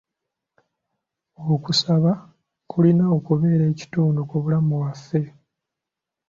[1.53, 2.11] Okusaba
[2.71, 5.21] kulina okubeera ekitundu ku bulamu bwaffe.